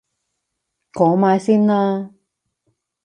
[0.93, 2.11] 講埋先啦！